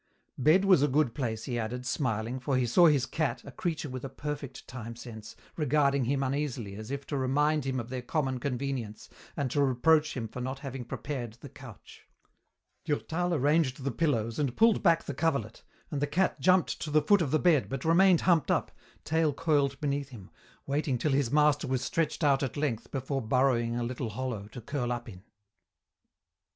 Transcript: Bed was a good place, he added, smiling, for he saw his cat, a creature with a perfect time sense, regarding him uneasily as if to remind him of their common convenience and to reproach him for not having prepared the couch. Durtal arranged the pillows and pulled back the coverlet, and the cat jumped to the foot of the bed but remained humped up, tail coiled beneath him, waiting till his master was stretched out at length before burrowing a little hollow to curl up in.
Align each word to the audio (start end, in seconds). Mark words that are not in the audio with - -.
Bed 0.39 0.65
was 0.65 0.81
a 0.81 0.87
good 0.87 1.13
place, 1.13 1.43
he 1.43 1.59
added, 1.59 1.85
smiling, 1.85 2.39
for 2.39 2.57
he 2.57 2.65
saw 2.65 2.87
his 2.87 3.05
cat, 3.05 3.43
a 3.45 3.51
creature 3.51 3.87
with 3.87 4.03
a 4.03 4.09
perfect 4.09 4.67
time 4.67 4.95
sense, 4.95 5.35
regarding 5.55 6.05
him 6.05 6.23
uneasily 6.23 6.73
as 6.73 6.89
if 6.89 7.05
to 7.05 7.15
remind 7.15 7.65
him 7.65 7.79
of 7.79 7.89
their 7.89 8.01
common 8.01 8.39
convenience 8.39 9.09
and 9.37 9.51
to 9.51 9.61
reproach 9.63 10.17
him 10.17 10.27
for 10.27 10.41
not 10.41 10.57
having 10.57 10.83
prepared 10.85 11.33
the 11.33 11.49
couch. 11.49 12.07
Durtal 12.83 13.31
arranged 13.35 13.83
the 13.83 13.91
pillows 13.91 14.39
and 14.39 14.57
pulled 14.57 14.81
back 14.81 15.03
the 15.03 15.13
coverlet, 15.13 15.61
and 15.91 16.01
the 16.01 16.07
cat 16.07 16.39
jumped 16.39 16.81
to 16.81 16.89
the 16.89 17.03
foot 17.03 17.21
of 17.21 17.29
the 17.29 17.37
bed 17.37 17.69
but 17.69 17.85
remained 17.85 18.21
humped 18.21 18.49
up, 18.49 18.71
tail 19.03 19.31
coiled 19.31 19.79
beneath 19.79 20.09
him, 20.09 20.31
waiting 20.65 20.97
till 20.97 21.11
his 21.11 21.29
master 21.31 21.67
was 21.67 21.83
stretched 21.83 22.23
out 22.23 22.41
at 22.41 22.57
length 22.57 22.89
before 22.89 23.21
burrowing 23.21 23.75
a 23.75 23.83
little 23.83 24.09
hollow 24.09 24.47
to 24.47 24.61
curl 24.61 24.91
up 24.91 25.07
in. 25.07 25.21